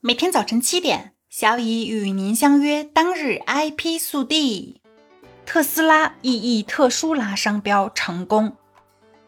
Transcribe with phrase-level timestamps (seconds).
[0.00, 2.84] 每天早晨七点，小乙与您相约。
[2.84, 4.80] 当日 IP 速递：
[5.44, 8.52] 特斯拉 EE 特殊拉商标成功。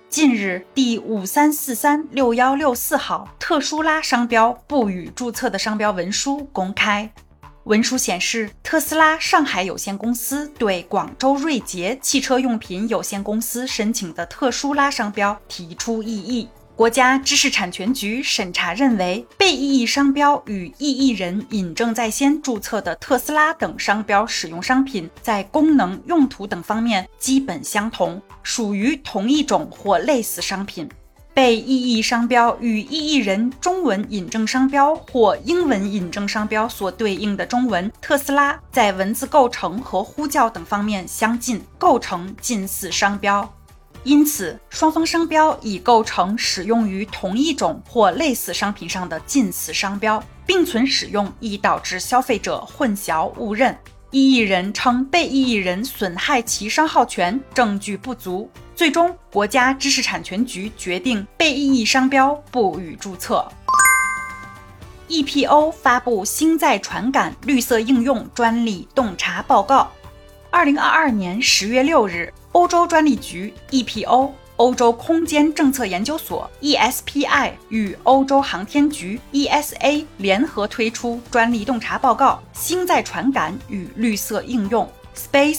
[0.09, 7.13] 近日，第五三四三六幺六四号特殊拉商标不予注册的商标文书公开。
[7.65, 16.49] 文书显示，特斯拉上海有限公司对广州瑞捷汽车用品有限公司申请的特殊拉商标提出异议。
[16.81, 30.89] 国家知识产权局审查认为，被异议商标与异议人引证在先注册的特斯拉等商标使用商品在功能、用途等方面基本相同，属于同一种或类似商品。
[31.35, 43.47] 被异议商标与异议人中文引证商标或英文引证商标所对应的中文“特斯拉”在文字构成和呼叫等方面相近，构成近似商标。
[44.03, 53.77] 因此，双方商标已构成使用于同一种或类似商品上的近似商标，并存使用易导致消费者混淆误认。
[54.11, 58.51] 异议人称被异议人损害其商号权，证据不足。
[58.75, 63.47] 最终，国家知识产权局决定被异议商标不予注册。
[65.09, 69.91] EPO 发布星载传感绿色应用专利洞察报告。
[70.51, 72.33] 二零二二年十月六日。
[72.53, 84.91] 欧洲专利局 EPO、欧洲空间政策研究所 ESPI 与欧洲航天局 ESA 联合推出专利洞察报告《星载传感与绿色应用》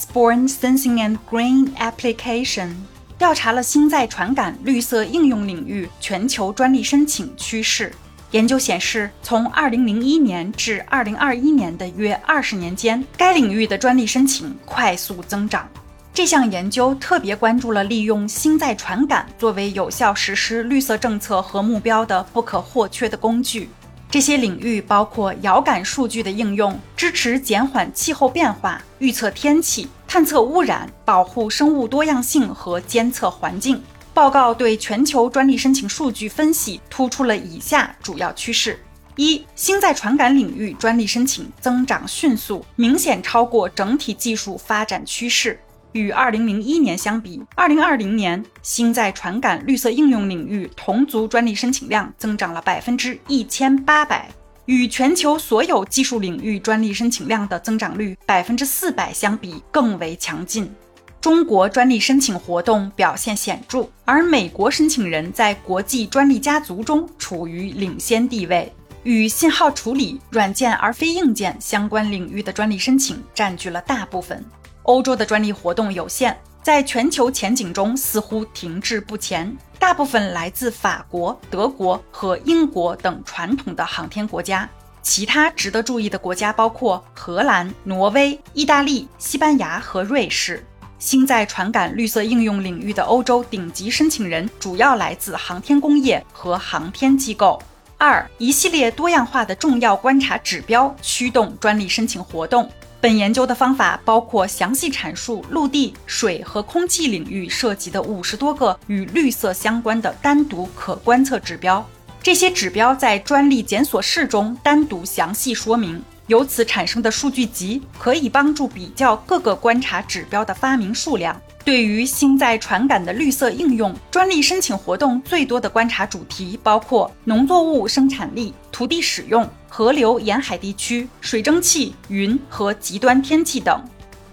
[0.04, 2.74] （Spaceborne Sensing and Green Application），
[3.18, 7.94] 调查了星载传感绿色应用领域全球专利申请趋势。
[8.32, 15.68] 研究显示，从2001年至2021年的约二十年间，该领域的专利申请快速增长。
[16.14, 23.70] 这项研究特别关注了利用星载传感作为有效实施绿色政策和目标的不可或缺的工具。
[24.10, 33.82] 这些领域包括遥感数据的应用，支持减缓气候变化、预测天气、探测污染、保护生物多样性和监测环境。
[34.14, 38.78] 报告对全球专利申请数据分析突出了以下主要趋势：
[39.16, 45.58] 一、星载传感领域专利申请增长迅速，明显超过整体技术发展趋势。
[45.94, 54.30] 与2001年相比，2020年星在传感绿色应用领域同族专利申请量增长了百分之一千八百，
[54.66, 60.74] 与全球所有技术领域专利申请量的增长率百分之四百相比更为强劲。
[61.20, 68.74] 中国专利申请活动表现显著，而美国申请人在国际专利家族中处于领先地位，
[69.04, 74.44] 与信号处理、软件而非硬件相关领域的专利申请占据了大部分。
[74.84, 84.70] 欧洲的专利活动有限，在全球前景中似乎停滞不前，大部分来自法国、德国和英国等传统的航天国家。
[85.02, 90.64] 其他值得注意的国家包括荷兰、挪威、意大利、西班牙和瑞士。
[91.00, 97.60] 新在传感绿色应用领域的欧洲顶级申请人主要来自航天工业和航天机构。
[97.98, 102.70] 二，一系列多样化的重要观察指标驱动专利申请活动。
[103.02, 111.84] 本研究的方法包括详细阐述陆地、水和空气领域涉及的五十多个与绿色相关的单独可观测指标。
[112.22, 121.36] 这些指标在专利检索式中单独详细说明，由此产生的数据集可以帮助比较各个观察指标的发明数量。
[121.66, 133.82] 对于新在传感的绿色应用，专利申请活动最多的观察主题包括农作物生产力、土地使用、河流沿海地区、水蒸气、云和极端天气等。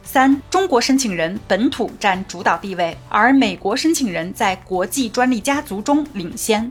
[0.03, 6.69] 三、中国申请人本土占主导地位，而美国申请人在国际专利家族中领先。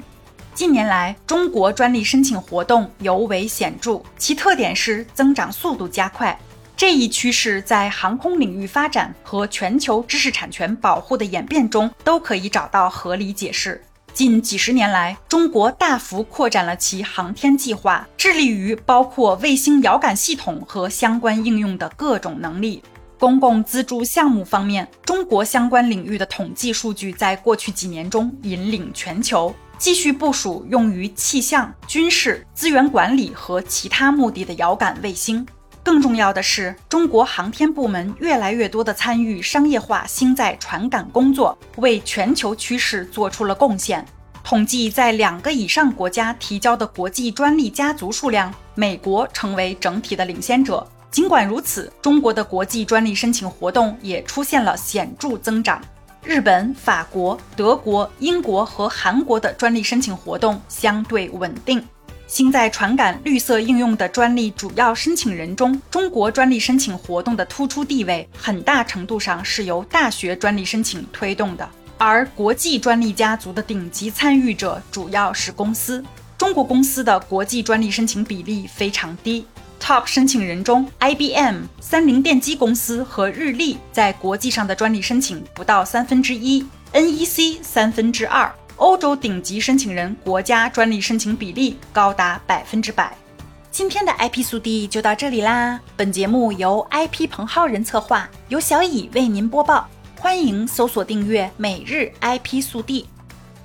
[0.53, 6.37] 近年来，中国专利申请活动尤为显著，其特点是增长速度加快。
[6.75, 13.81] 这一趋势在航空领域发展和全球知识产权保护的演变中都可以找到合理解释。
[14.17, 22.81] 近几十年来，中国大幅扩展了其航天计划，致力于包括卫星遥感系统和相关应用的各种能力。
[23.19, 35.45] 公共资助项目方面，中国相关领域的统计数据在过去几年中引领全球，继续部署用于气象、军事、资源管理和其他目的的遥感卫星。
[35.87, 44.05] 更重要的是，中国航天部门越来越多地参与商业化星载传感工作，为全球趋势做出了贡献。
[44.43, 50.85] 统计在两个以上国家提交的国际专利家族数量，美国成为整体的领先者。
[51.09, 55.81] 尽管如此，中国的国际专利申请活动也出现了显著增长。
[56.21, 61.81] 日本、法国、德国、英国和韩国的专利申请活动相对稳定。
[62.27, 71.67] 新在传感绿色应用的专利主要申请人中，中国专利申请活动的突出地位，很大程度上是由大学专利申请推动的。
[71.97, 76.03] 而国际专利家族的顶级参与者主要是公司，
[76.37, 79.45] 中国公司的国际专利申请比例非常低。
[79.79, 88.53] Top 申请人中，IBM、三菱电机公司和日立在国际上的专利申请不到三分之一，NEC 三分之二。
[88.77, 93.15] 欧洲顶级申请人国家专利申请比例高达百分之百。
[93.71, 95.79] 今天的 IP 速递就到这里啦。
[95.95, 99.87] 本节目由 IP 彭浩人策划，由小乙为您播报。
[100.19, 103.07] 欢迎搜索订阅每日 IP 速递。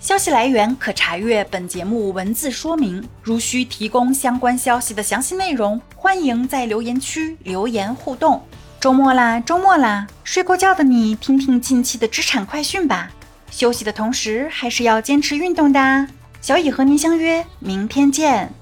[0.00, 3.06] 消息来源可查阅本节目文字说明。
[3.22, 8.42] 如需提供相关消息的详细内容，欢迎在留言区留言互动。
[8.80, 13.10] 周末啦，周末啦，睡过觉的你听听近期的知产快讯吧。
[13.52, 16.08] 休息的同时，还是要坚持运动的。
[16.40, 18.52] 小乙和您相约明天见。